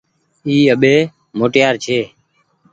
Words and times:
اي 0.47 0.55
اٻي 0.73 0.95
موٽيار 1.39 1.73
ڇي۔ 1.83 1.99